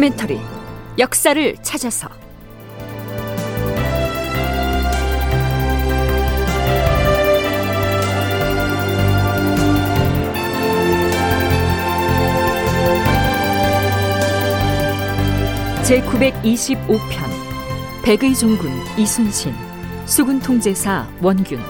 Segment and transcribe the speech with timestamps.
[0.00, 0.40] 다큐멘터리
[0.98, 2.08] 역사를 찾아서.
[15.82, 16.98] 제 925편
[18.02, 19.52] 백의 종군 이순신
[20.06, 21.60] 수군 통제사 원균.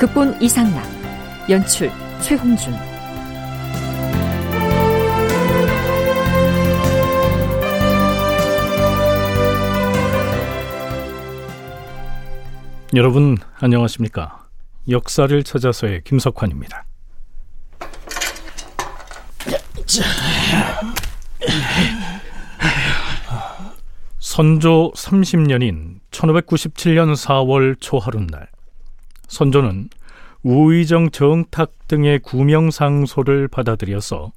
[0.00, 0.82] 극본 이상락
[1.48, 2.74] 연출 최홍준
[12.96, 14.46] 여러분 안녕하십니까?
[14.88, 16.84] 역사를 찾아서의 김석환입니다.
[24.20, 28.48] 선조 30년인 1597년 4월 초하룻날
[29.26, 29.88] 선조는
[30.44, 34.30] 우의정 정탁 등의 구명상소를 받아들여서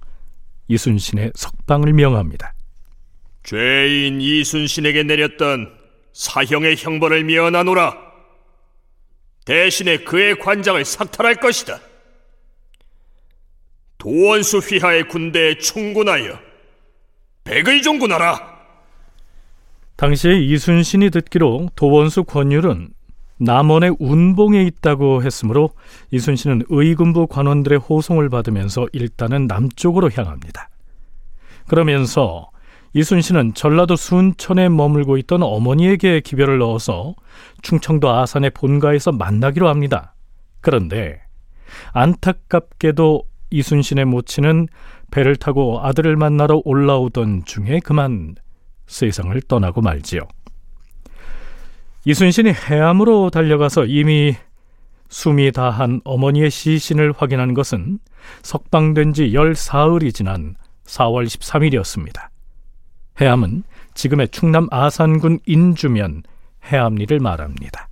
[0.67, 2.53] 이순신의 석방을 명합니다.
[3.43, 5.73] 죄인 이순신에게 내렸던
[6.13, 8.06] 사형의 형벌을 면하노라.
[9.47, 11.79] 대신에 그의 관장을 삭탈할 것이다.
[13.97, 16.37] 도원수 휘하의 군대에 충군하여
[17.45, 18.57] 백의 종군하라.
[19.95, 22.89] 당시에 이순신이 듣기로 도원수 권율은
[23.37, 25.69] 남원의 운봉에 있다고 했으므로
[26.11, 30.67] 이순신은 의군부 관원들의 호송을 받으면서 일단은 남쪽으로 향합니다.
[31.69, 32.51] 그러면서
[32.97, 37.13] 이순신은 전라도 순천에 머물고 있던 어머니에게 기별을 넣어서
[37.61, 40.15] 충청도 아산의 본가에서 만나기로 합니다.
[40.61, 41.21] 그런데
[41.93, 44.67] 안타깝게도 이순신의 모친은
[45.11, 48.33] 배를 타고 아들을 만나러 올라오던 중에 그만
[48.87, 50.21] 세상을 떠나고 말지요.
[52.05, 54.35] 이순신이 해암으로 달려가서 이미
[55.09, 57.99] 숨이 다한 어머니의 시신을 확인한 것은
[58.41, 60.55] 석방된 지 열사흘이 지난
[60.85, 62.29] 4월 13일이었습니다.
[63.19, 63.63] 해암은
[63.95, 66.23] 지금의 충남 아산군 인주면
[66.71, 67.87] 해암리를 말합니다.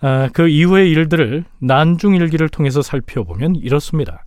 [0.00, 4.24] 아, 그 이후의 일들을 난중일기를 통해서 살펴보면 이렇습니다.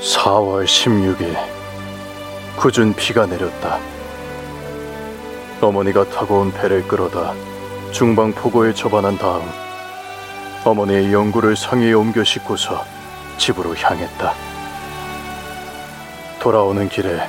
[0.00, 1.34] (4월 16일)
[2.56, 3.99] 굳은 비가 내렸다.
[5.60, 7.34] 어머니가 타고 온 배를 끌어다
[7.92, 9.42] 중방 포고에 접안한 다음
[10.64, 12.84] 어머니의 영구를 상위에 옮겨 싣고서
[13.38, 14.34] 집으로 향했다.
[16.40, 17.28] 돌아오는 길에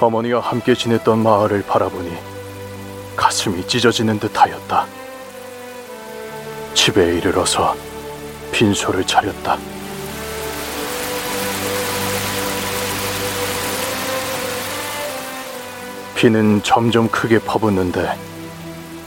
[0.00, 2.12] 어머니와 함께 지냈던 마을을 바라보니
[3.16, 4.86] 가슴이 찢어지는 듯하였다.
[6.74, 7.74] 집에 이르러서
[8.52, 9.58] 빈소를 차렸다.
[16.22, 18.16] 비는 점점 크게 퍼붓는데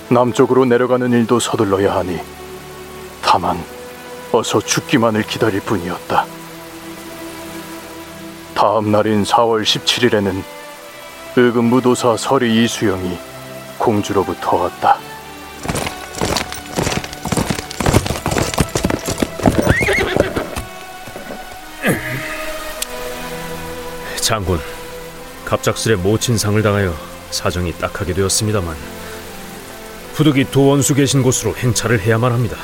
[0.10, 2.20] 남쪽으로 내려가는 일도 서둘러야 하니
[3.22, 3.58] 다만
[4.34, 6.26] 어서 죽기만을 기다릴 뿐이었다.
[8.54, 10.44] 다음 날인 4월 17일에는
[11.38, 13.18] 의금 무도사 서리 이수영이
[13.78, 14.98] 공주로부터 왔다.
[24.20, 24.60] 장군,
[25.56, 26.94] 갑작스레 모친상을 당하여
[27.32, 28.76] 사정이 딱하게 되었습니다만
[30.14, 32.58] 부득이 도원수 계신 곳으로 행차를 해야만 합니다.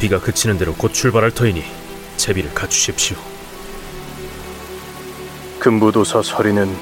[0.00, 1.64] 비가 그치는 대로 곧 출발할 터이니
[2.16, 3.16] 제비를 갖추십시오.
[5.58, 6.74] 금부도사 서리는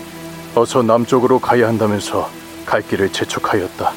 [0.54, 2.30] 어서 남쪽으로 가야 한다면서
[2.64, 3.92] 갈 길을 재촉하였다.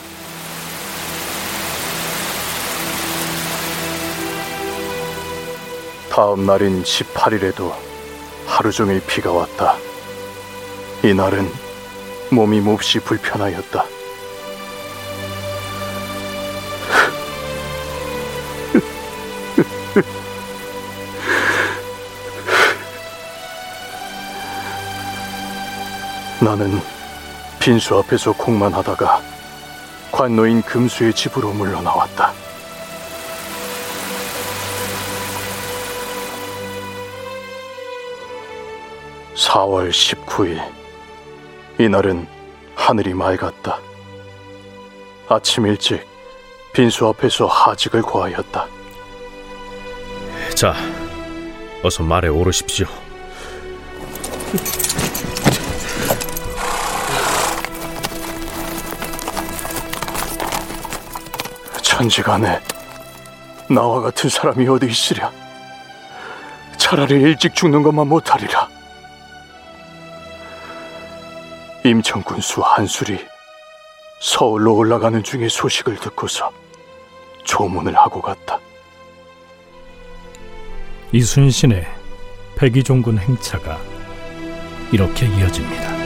[6.10, 7.72] 다음 날인 18일에도
[8.48, 9.78] 하루 종일 비가 왔다.
[11.04, 11.48] 이날은
[12.32, 13.86] 몸이 몹시 불편하였다.
[26.40, 26.80] 나는
[27.60, 29.22] 빈수 앞에서 공만 하다가
[30.12, 32.34] 관노인 금수의 집으로 물러나왔다.
[39.36, 40.87] (4월 19일)
[41.80, 42.28] 이날은
[42.76, 43.80] 하늘이 맑았다.
[45.30, 46.04] 아침 일찍
[46.74, 48.68] 빈수 앞에서 하직을 고하였다.
[50.56, 50.74] 자,
[51.84, 52.88] 어서 말에 오르십시오.
[61.84, 62.60] 천지간에
[63.70, 65.32] 나와 같은 사람이 어디 있으랴?
[66.78, 68.77] 차라리 일찍 죽는 것만 못하리라.
[71.88, 73.18] 임천군수 한술이
[74.20, 76.52] 서울로 올라가는 중에 소식을 듣고서
[77.44, 78.60] 조문을 하고 갔다.
[81.12, 81.86] 이순신의
[82.58, 83.80] 백의종군 행차가
[84.92, 85.98] 이렇게 이어집니다.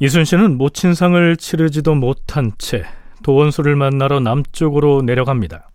[0.00, 2.84] 이순신은 모친상을 치르지도 못한 채
[3.22, 5.68] 도원수를 만나러 남쪽으로 내려갑니다.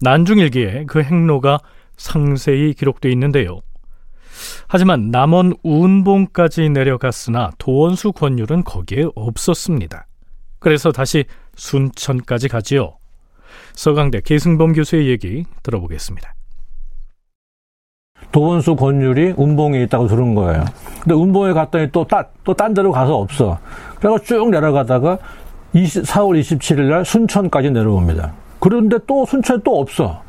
[0.00, 1.58] 난중일기에 그 행로가
[1.96, 3.60] 상세히 기록되어 있는데요.
[4.68, 10.06] 하지만 남원 운봉까지 내려갔으나 도원수 권율은 거기에 없었습니다.
[10.60, 11.24] 그래서 다시
[11.56, 12.96] 순천까지 가지요.
[13.72, 16.34] 서강대 계승범 교수의 얘기 들어보겠습니다.
[18.32, 20.64] 도원수 권율이 운봉에 있다고 들은 거예요.
[21.00, 23.58] 근데 운봉에 갔더니 또, 따, 또딴 데로 가서 없어.
[23.98, 25.18] 그래서 쭉 내려가다가
[25.78, 28.32] 20, 4월 27일 날 순천까지 내려옵니다.
[28.58, 30.22] 그런데 또 순천에 또 없어.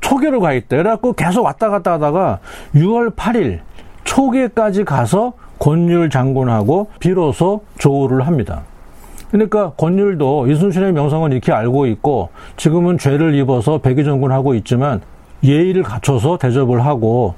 [0.00, 0.76] 초계로 가 있대.
[0.76, 2.40] 그래갖고 계속 왔다 갔다 하다가
[2.74, 3.60] 6월 8일
[4.04, 8.62] 초계까지 가서 권율 장군하고 비로소 조우를 합니다.
[9.30, 15.00] 그러니까 권율도 이순신의 명성은 이렇게 알고 있고 지금은 죄를 입어서 백의정군하고 있지만
[15.42, 17.34] 예의를 갖춰서 대접을 하고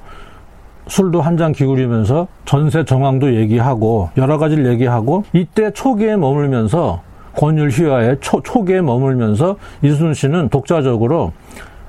[0.87, 7.01] 술도 한 잔 기울이면서 전세 정황도 얘기하고 여러 가지를 얘기하고 이때 초기에 머물면서
[7.35, 11.33] 권율 휘하의 초, 초기에 머물면서 이순신은 독자적으로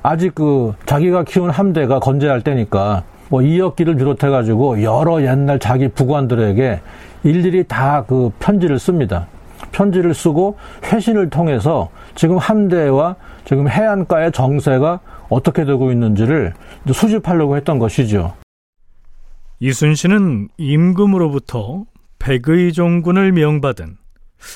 [0.02, 6.80] 아직 그 자기가 키운 함대가 건재할 때니까 뭐 이역기를 비롯해 가지고 여러 옛날 자기 부관들에게
[7.24, 9.28] 일일이 다 그 편지를 씁니다.
[9.70, 15.00] 편지를 쓰고 회신을 통해서 지금 함대와 지금 해안가의 정세가
[15.30, 16.52] 어떻게 되고 있는지를
[16.92, 18.34] 수집하려고 했던 것이죠.
[19.60, 21.84] 이순신은 임금으로부터
[22.18, 23.96] 백의종군을 명받은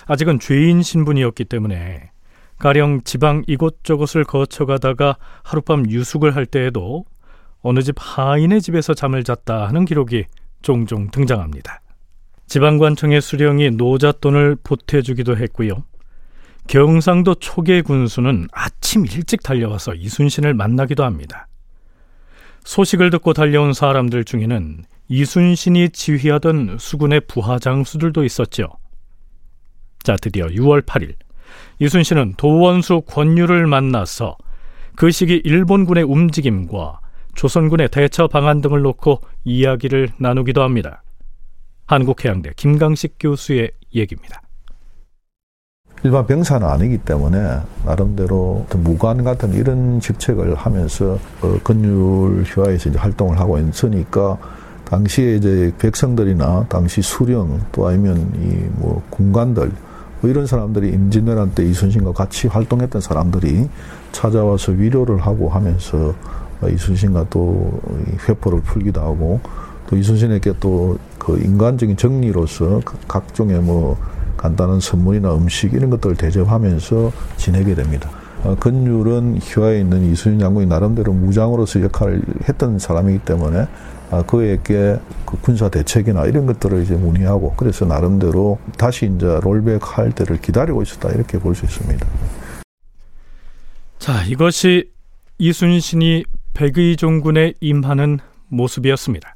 [0.07, 2.11] 아직은 죄인 신분이었기 때문에
[2.59, 7.05] 가령 지방 이곳저곳을 거쳐가다가 하룻밤 유숙을 할 때에도
[7.61, 10.25] 어느 집 하인의 집에서 잠을 잤다 하는 기록이
[10.63, 11.81] 종종 등장합니다.
[12.47, 15.85] 지방관청의 수령이 노잣돈을 보태주기도 했고요.
[16.69, 21.49] 경상도 초계 군수는 아침 일찍 달려와서 이순신을 만나기도 합니다.
[22.65, 28.69] 소식을 듣고 달려온 사람들 중에는 이순신이 지휘하던 수군의 부하 장수들도 있었죠.
[30.07, 31.15] 자, 드디어 6월 8일
[31.81, 34.37] 이순신은 도원수 권유를 만나서
[34.95, 37.01] 그 시기 일본군의 움직임과
[37.35, 41.03] 조선군의 대처 방안 등을 놓고 이야기를 나누기도 합니다.
[41.87, 44.43] 한국해양대 김강식 교수의 얘기입니다.
[46.05, 53.41] 일반 병사는 아니기 때문에 나름대로 무관 같은 이런 직책을 하면서 어, 근율 휴화에서 이제 활동을
[53.41, 54.39] 하고 있으니까
[54.85, 59.73] 당시에 이제 백성들이나 당시 수령 또 아니면 이 뭐 군관들
[60.21, 63.69] 뭐 이런 사람들이 임진왜란 때 이순신과 같이 활동했던 사람들이
[64.13, 66.15] 찾아와서 위로를 하고 하면서
[66.67, 67.81] 이순신과 또
[68.29, 69.41] 회포를 풀기도 하고
[69.89, 70.97] 또 이순신에게 또
[71.27, 73.97] 그 인간적인 정리로서 각종의 뭐
[74.37, 78.09] 간단한 선물이나 음식 이런 것들을 대접하면서 지내게 됩니다.
[78.47, 83.67] 어, 근율은 휘하에 있는 이순신 장군이 나름대로 무장으로서 역할을 했던 사람이기 때문에
[84.11, 90.13] 아, 그에게 그 군사 대책이나 이런 것들을 이제 문의하고 그래서 나름대로 다시 이제 롤백 할
[90.13, 92.07] 때를 기다리고 있었다 이렇게 볼 수 있습니다.
[93.99, 94.91] 자, 이것이
[95.39, 96.25] 이순신이
[96.55, 99.36] 백의종군에 임하는 모습이었습니다.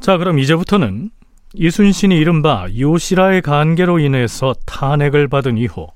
[0.00, 1.10] 자, 그럼 이제부터는
[1.52, 5.88] 이순신이 이른바 요시라의 관계로 인해서 탄핵을 받은 이후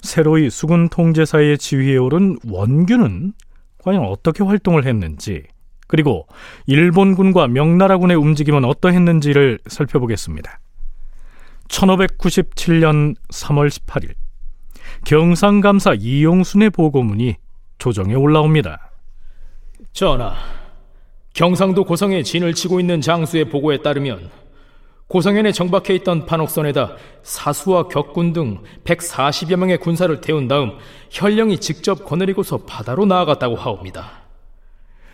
[0.00, 3.34] 새로이 수군 통제사의 지휘에 오른 원균은
[3.78, 5.44] 과연 어떻게 활동을 했는지
[5.88, 6.26] 그리고
[6.66, 10.60] 일본군과 명나라군의 움직임은 어떠했는지를 살펴보겠습니다.
[11.68, 14.14] 1597년 3월 18일
[15.04, 17.36] 경상감사 이용순의 보고문이
[17.78, 18.90] 조정에 올라옵니다.
[19.92, 20.34] 전하,
[21.34, 24.30] 경상도 고성에 진을 치고 있는 장수의 보고에 따르면
[25.08, 30.72] 고성현에 정박해 있던 판옥선에다 사수와 격군 등 140여 명의 군사를 태운 다음
[31.10, 34.10] 현령이 직접 거느리고서 바다로 나아갔다고 하옵니다.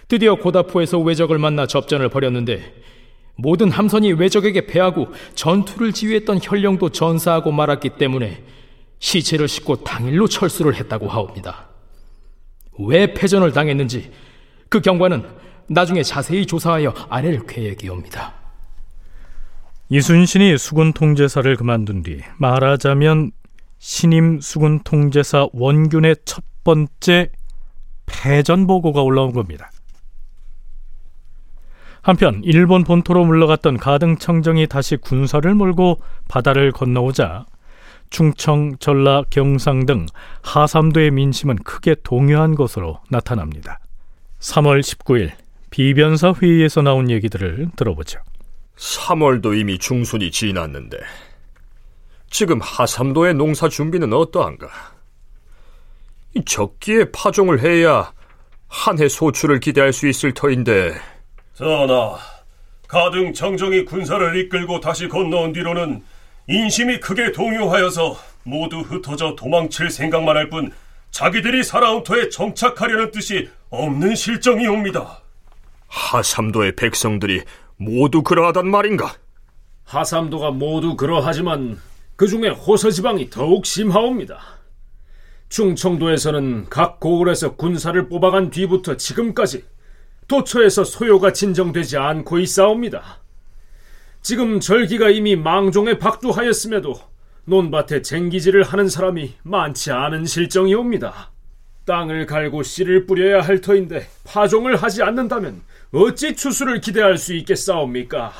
[0.08, 2.74] 드디어 고다포에서 외적을 만나 접전을 벌였는데
[3.36, 8.42] 모든 함선이 외적에게 패하고 전투를 지휘했던 현령도 전사하고 말았기 때문에
[8.98, 11.68] 시체를 싣고 당일로 철수를 했다고 하옵니다.
[12.78, 14.10] 왜 패전을 당했는지
[14.68, 15.24] 그 경과는
[15.68, 18.34] 나중에 자세히 조사하여 아랠 계획이옵니다.
[19.88, 23.32] 이순신이 수군 통제사를 그만둔 뒤 말하자면
[23.78, 27.30] 신임 수군 통제사 원균의 첫 번째
[28.06, 29.70] 패전 보고가 올라온 겁니다.
[32.02, 37.46] 한편 일본 본토로 물러갔던 가등청정이 다시 군사를 몰고 바다를 건너오자
[38.10, 40.06] 충청, 전라, 경상 등
[40.42, 43.80] 하삼도의 민심은 크게 동요한 것으로 나타납니다.
[44.38, 45.32] 3월 19일
[45.74, 48.20] 비변사 회의에서 나온 얘기들을 들어보죠.
[48.76, 50.98] 3월도 이미 중순이 지났는데
[52.30, 54.68] 지금 하삼도의 농사 준비는 어떠한가?
[56.46, 58.12] 적기에 파종을 해야
[58.68, 60.94] 한 해 소출을 기대할 수 있을 터인데
[61.54, 62.18] 전하,
[62.86, 66.04] 가등 정정이 군사를 이끌고 다시 건너온 뒤로는
[66.46, 70.70] 인심이 크게 동요하여서 모두 흩어져 도망칠 생각만 할 뿐
[71.10, 75.23] 자기들이 살아온 터에 정착하려는 뜻이 없는 실정이옵니다.
[75.94, 77.42] 하삼도의 백성들이
[77.76, 79.14] 모두 그러하단 말인가?
[79.84, 81.78] 하삼도가 모두 그러하지만
[82.16, 84.40] 그 중에 호서 지방이 더욱 심하옵니다.
[85.48, 89.64] 충청도에서는 각 고을에서 군사를 뽑아간 뒤부터 지금까지
[90.26, 93.20] 도처에서 소요가 진정되지 않고 있사옵니다.
[94.22, 96.98] 지금 절기가 이미 망종에 박두하였음에도
[97.44, 101.30] 논밭에 쟁기질을 하는 사람이 많지 않은 실정이옵니다.
[101.84, 105.60] 땅을 갈고 씨를 뿌려야 할 터인데 파종을 하지 않는다면
[105.94, 108.32] 어찌 추수를 기대할 수 있겠사옵니까?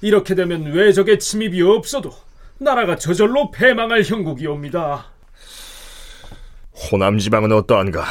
[0.00, 2.10] 이렇게 되면 외적의 침입이 없어도
[2.58, 5.06] 나라가 저절로 패망할 형국이옵니다.
[6.72, 8.04] 호남 지방은 어떠한가?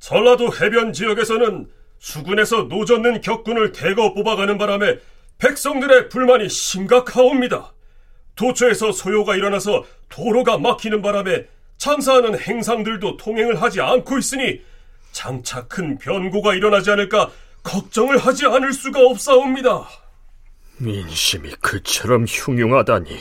[0.00, 1.68] 전라도 해변 지역에서는
[2.00, 4.98] 수군에서 노젓는 격군을 대거 뽑아가는 바람에
[5.38, 7.72] 백성들의 불만이 심각하옵니다.
[8.34, 11.46] 도처에서 소요가 일어나서 도로가 막히는 바람에
[11.78, 14.60] 장사하는 행상들도 통행을 하지 않고 있으니
[15.12, 17.30] 장차 큰 변고가 일어나지 않을까
[17.62, 19.88] 걱정을 하지 않을 수가 없사옵니다.
[20.78, 23.16] 민심이 그처럼 흉흉하다니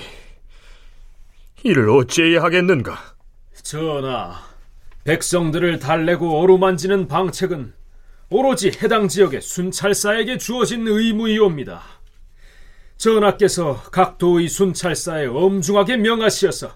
[1.63, 2.97] 이를 어찌해야 하겠는가?
[3.61, 4.41] 전하,
[5.03, 7.73] 백성들을 달래고 어루만지는 방책은
[8.29, 11.81] 오로지 해당 지역의 순찰사에게 주어진 의무이옵니다.
[12.97, 16.71] 전하께서 각 도의 순찰사에 엄중하게 명하시어서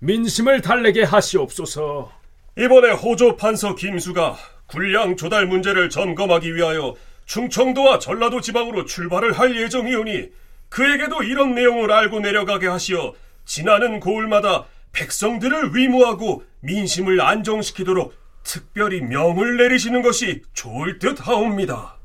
[0.00, 2.12] 민심을 달래게 하시옵소서.
[2.58, 4.36] 이번에 호조 판서 김수가
[4.68, 6.94] 군량 조달 문제를 점검하기 위하여
[7.26, 10.28] 충청도와 전라도 지방으로 출발을 할 예정이오니
[10.68, 20.02] 그에게도 이런 내용을 알고 내려가게 하시어 지나는 고을마다 백성들을 위무하고 민심을 안정시키도록 특별히 명을 내리시는
[20.02, 21.96] 것이 좋을 듯 하옵니다.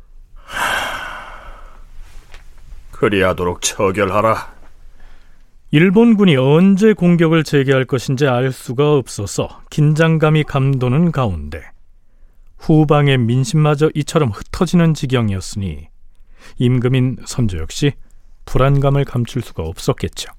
[2.91, 4.53] 그리하도록 처결하라.
[5.71, 11.72] 일본군이 언제 공격을 재개할 것인지 알 수가 없어서 긴장감이 감도는 가운데
[12.63, 15.89] 후방의 민심마저 이처럼 흩어지는 지경이었으니
[16.59, 17.91] 임금인 선조 역시
[18.45, 20.31] 불안감을 감출 수가 없었겠죠.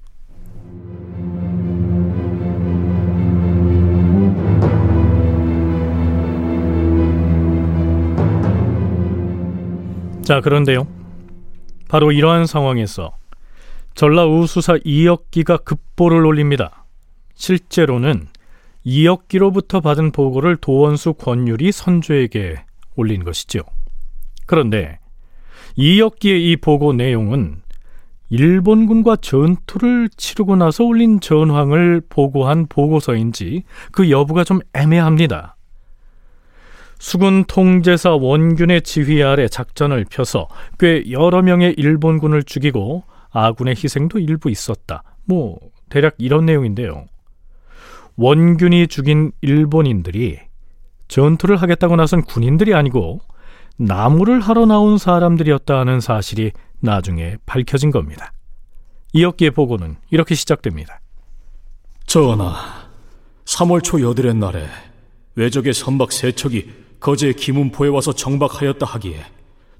[10.23, 10.87] 자, 그런데요.
[11.87, 13.15] 바로 이러한 상황에서
[13.93, 16.85] 전라 우수사 이역기가 급보를 올립니다.
[17.35, 18.29] 실제로는
[18.85, 22.63] 이역기로부터 받은 보고를 도원수 권율이 선조에게
[22.95, 23.61] 올린 것이죠.
[24.45, 24.99] 그런데
[25.75, 27.61] 이역기의 이 보고 내용은
[28.29, 35.55] 일본군과 전투를 치르고 나서 올린 전황을 보고한 보고서인지 그 여부가 좀 애매합니다.
[36.97, 40.47] 수군 통제사 원균의 지휘 아래 작전을 펴서
[40.79, 45.03] 꽤 여러 명의 일본군을 죽이고 아군의 희생도 일부 있었다.
[45.25, 47.05] 뭐 대략 이런 내용인데요.
[48.17, 50.39] 원균이 죽인 일본인들이
[51.07, 53.19] 전투를 하겠다고 나선 군인들이 아니고
[53.77, 58.31] 나무를 하러 나온 사람들이었다 하는 사실이 나중에 밝혀진 겁니다.
[59.13, 60.99] 이었기의 보고는 이렇게 시작됩니다.
[62.05, 62.55] 전하,
[63.45, 64.67] 3월 초 여드렛 날에
[65.35, 69.23] 외적의 선박 세 척이 거제 기문포에 와서 정박하였다 하기에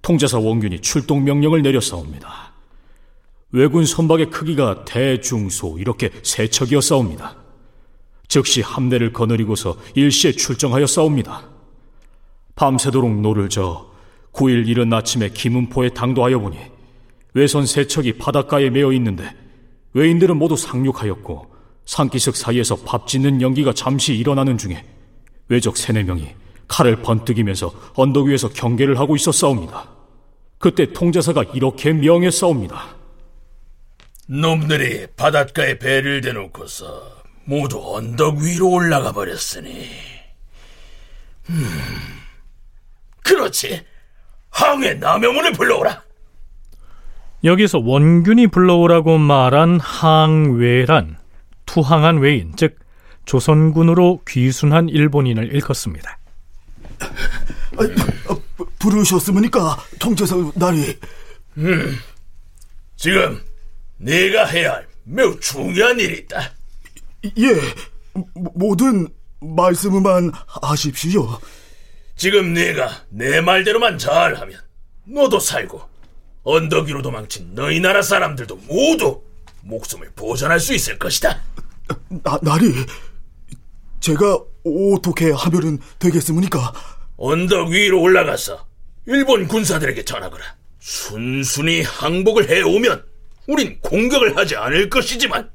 [0.02, 2.54] 통제사 원균이 출동 명령을 내렸사옵니다.
[3.52, 7.45] 왜군 선박의 크기가 대중소 이렇게 세 척이었사옵니다.
[8.28, 11.50] 즉시 함대를 거느리고서 일시에 출정하여 싸웁니다.
[12.56, 13.92] 밤새도록 노를 저어
[14.34, 16.58] 9일 이른 아침에 기문포에 당도하여 보니
[17.34, 19.36] 외선 세 척이 바닷가에 메어 있는데
[19.94, 21.54] 외인들은 모두 상륙하였고
[21.86, 24.84] 산기슭 사이에서 밥 짓는 연기가 잠시 일어나는 중에
[25.48, 26.28] 외적 세네 명이
[26.68, 29.90] 칼을 번뜩이면서 언덕 위에서 경계를 하고 있었사옵니다.
[30.58, 32.96] 그때 통제사가 이렇게 명했사옵니다.
[34.28, 37.15] 놈들이 바닷가에 배를 대놓고서
[37.46, 39.90] 모두 언덕 위로 올라가 버렸으니
[41.50, 41.68] 음,
[43.24, 43.86] 그렇지
[44.50, 46.04] 항해 남영문을 불러오라
[47.44, 51.18] 여기서 원균이 불러오라고 말한 항외란
[51.66, 52.80] 투항한 외인 즉
[53.26, 56.20] 조선군으로 귀순한 일본인을 일컫습니다.
[58.80, 60.98] 부르셨습니까, 통제사 나리?
[61.58, 61.98] 음,
[62.96, 63.42] 지금
[63.98, 66.55] 내가 해야 할 매우 중요한 일이 있다.
[67.38, 67.56] 예,
[68.34, 69.08] 모든
[69.40, 71.40] 말씀만 하십시오.
[72.16, 74.60] 지금 내가 내 말대로만 잘하면
[75.06, 75.82] 너도 살고
[76.44, 79.22] 언덕 위로 도망친 너희 나라 사람들도 모두
[79.64, 81.42] 목숨을 보전할 수 있을 것이다.
[82.24, 82.74] 나, 나리,
[84.00, 86.74] 제가 어떻게 하면은 되겠습니까?
[87.18, 88.66] 언덕 위로 올라가서
[89.08, 90.44] 일본 군사들에게 전하거라.
[90.80, 93.04] 순순히 항복을 해오면
[93.48, 95.50] 우린 공격을 하지 않을 것이지만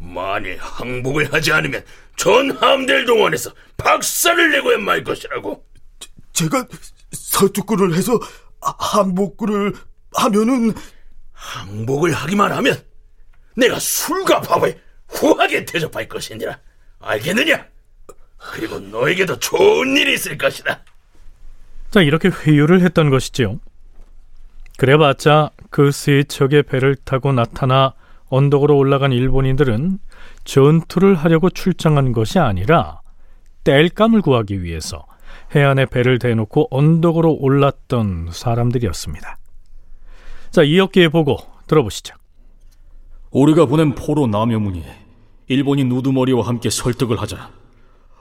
[0.00, 1.84] 만일 항복을 하지 않으면
[2.16, 5.64] 전 함대를 동원해서 박살을 내고야 말 것이라고.
[6.32, 6.66] 제가
[7.12, 8.18] 서tuk구를 해서
[8.60, 9.74] 항복을
[10.14, 10.72] 하면은
[11.32, 12.82] 항복을 하기만 하면
[13.56, 16.58] 내가 술과 밥을 후하게 대접할 것이니라.
[17.00, 17.66] 알겠느냐?
[18.38, 20.82] 그리고 너에게도 좋은 일이 있을 것이다.
[21.90, 23.60] 자, 이렇게 회유를 했던 것이지요.
[24.78, 27.92] 그래봤자 그 세척의 배를 타고 나타나
[28.30, 29.98] 언덕으로 올라간 일본인들은
[30.44, 33.00] 전투를 하려고 출장한 것이 아니라
[33.64, 35.04] 땔감을 구하기 위해서
[35.54, 39.36] 해안에 배를 대놓고 언덕으로 올랐던 사람들이었습니다.
[40.50, 42.14] 자, 이어기의 보고 들어보시죠.
[43.30, 44.84] 우리가 보낸 포로 남여문이
[45.48, 47.50] 일본인 우두머리와 함께 설득을 하자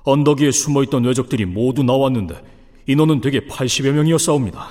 [0.03, 2.41] 언덕 위에 숨어있던 외적들이 모두 나왔는데
[2.87, 4.67] 인원은 대개 80여 명이었사옵니다.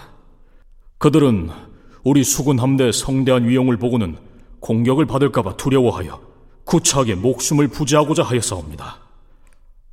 [0.98, 1.50] 그들은
[2.02, 4.16] 우리 수군 함대의 성대한 위용을 보고는
[4.60, 6.20] 공격을 받을까봐 두려워하여
[6.64, 8.98] 구차하게 목숨을 부지하고자 하였사옵니다.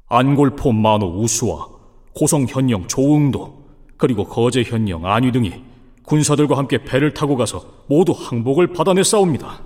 [0.07, 1.67] 안골포 만호 우수와
[2.13, 3.65] 고성 현령 조응도
[3.98, 5.63] 그리고 거제 현령 안위 등이
[6.03, 9.62] 군사들과 함께 배를 타고 가서 모두 항복을 받아냈사옵니다.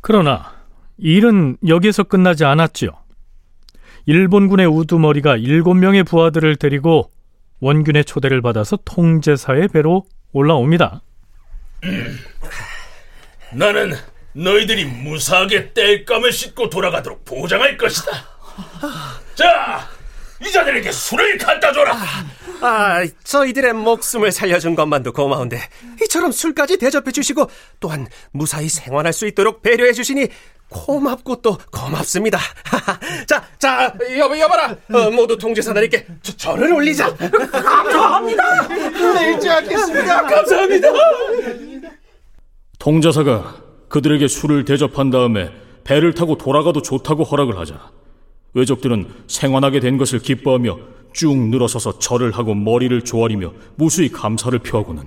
[0.00, 0.52] 그러나
[0.96, 2.90] 일은 여기에서 끝나지 않았지요.
[4.06, 7.10] 일본군의 우두머리가 일곱 명의 부하들을 데리고
[7.60, 11.02] 원균의 초대를 받아서 통제사의 배로 올라옵니다.
[13.52, 13.94] 나는
[14.32, 18.12] 너희들이 무사하게 땔감을 싣고 돌아가도록 보장할 것이다.
[19.34, 19.88] 자,
[20.40, 21.96] 이자들에게 술을 갖다 줘라.
[22.62, 25.60] 아, 저희들의 목숨을 살려준 것만도 고마운데
[26.02, 30.28] 이처럼 술까지 대접해 주시고 또한 무사히 생활할 수 있도록 배려해 주시니
[30.68, 32.38] 고맙고 또 고맙습니다.
[33.26, 34.76] 자, 자, 여보, 여봐라.
[34.92, 37.12] 어, 모두 통제사들에게 절을 올리자.
[37.16, 38.68] 감사합니다.
[39.14, 40.22] 내지 않겠습니다.
[40.22, 40.88] 감사합니다.
[42.80, 43.56] 통자사가
[43.88, 45.52] 그들에게 술을 대접한 다음에
[45.84, 47.90] 배를 타고 돌아가도 좋다고 허락을 하자
[48.54, 50.78] 외적들은 생환하게 된 것을 기뻐하며
[51.12, 55.04] 쭉 늘어서서 절을 하고 머리를 조아리며 무수히 감사를 표하고는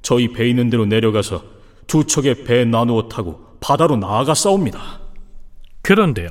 [0.00, 1.42] 저희 배 있는 대로 내려가서
[1.86, 5.00] 두 척의 배 나누어 타고 바다로 나아가 싸웁니다.
[5.82, 6.28] 그런데요.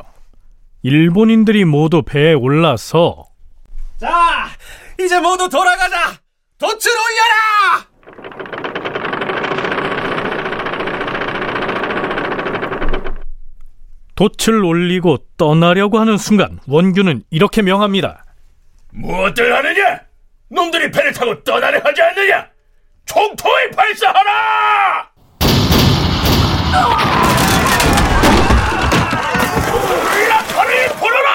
[0.84, 3.26] 일본인들이 모두 배에 올라서
[3.98, 4.48] 자,
[5.00, 6.20] 이제 모두 돌아가자.
[6.60, 8.67] 돛을 올려라.
[14.18, 18.26] 돛을 올리고 떠나려고 하는 순간 원균은 이렇게 명합니다.
[18.92, 20.02] 무엇들 하느냐?
[20.50, 22.48] 놈들이 배를 타고 떠나려 하지 않느냐?
[23.06, 25.12] 총통을 발사하라!
[30.30, 31.30] 라카를 불어라!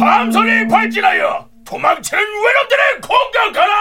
[0.00, 3.73] 함선이 발진하여 도망치는 외놈들을 공격하라!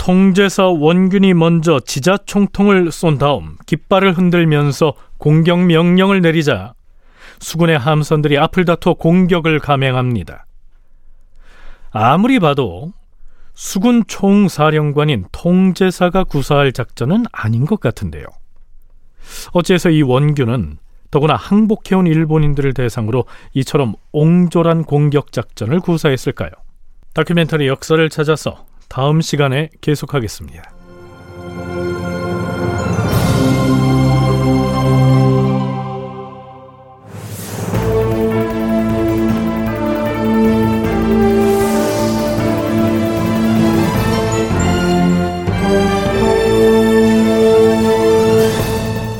[0.00, 6.72] 통제사 원균이 먼저 지자총통을 쏜 다음 깃발을 흔들면서 공격 명령을 내리자
[7.38, 10.46] 수군의 함선들이 앞을 다투어 공격을 감행합니다.
[11.90, 12.94] 아무리 봐도
[13.52, 18.24] 수군 총사령관인 통제사가 구사할 작전은 아닌 것 같은데요.
[19.52, 20.78] 어째서 이 원균은
[21.10, 26.52] 더구나 항복해온 일본인들을 대상으로 이처럼 옹졸한 공격 작전을 구사했을까요?
[27.12, 30.64] 다큐멘터리 역사를 찾아서 다음 시간에 계속하겠습니다.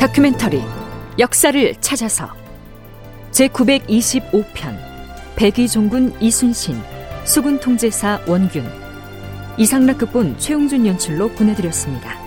[0.00, 0.60] 다큐멘터리
[1.20, 2.28] 역사를 찾아서
[3.30, 4.76] 제925편
[5.36, 6.74] 백의종군 이순신
[7.24, 8.79] 수군 통제사 원균
[9.60, 12.19] 이상락 극본 최용준 연출로 보내드렸습니다.